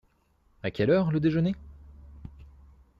À 0.63 0.71
quelle 0.71 0.89
heure 0.89 1.11
le 1.11 1.19
déjeuner? 1.19 1.53